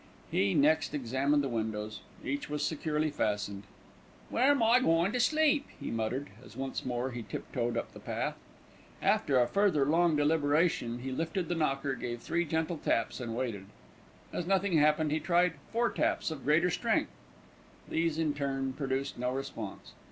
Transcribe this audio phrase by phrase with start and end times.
[0.31, 2.01] He next examined the windows.
[2.25, 3.65] Each was securely fastened.
[4.31, 7.99] "Where'm I goin' to sleep?" he muttered, as once more he tip toed up the
[7.99, 8.35] path.
[8.99, 13.67] After a further long deliberation, he lifted the knocker, gave three gentle taps and waited.
[14.33, 17.11] As nothing happened, he tried four taps of greater strength.
[17.87, 19.91] These, in turn, produced no response.